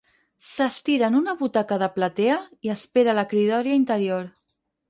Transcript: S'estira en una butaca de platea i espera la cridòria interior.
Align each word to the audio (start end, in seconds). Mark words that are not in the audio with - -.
S'estira 0.51 1.09
en 1.13 1.17
una 1.19 1.35
butaca 1.43 1.77
de 1.85 1.91
platea 1.99 2.39
i 2.69 2.73
espera 2.77 3.17
la 3.19 3.29
cridòria 3.35 3.81
interior. 3.85 4.29